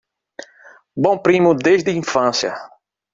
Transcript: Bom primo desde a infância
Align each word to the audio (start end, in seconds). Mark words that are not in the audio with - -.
Bom 0.97 1.19
primo 1.19 1.53
desde 1.53 1.91
a 1.91 1.93
infância 1.93 2.55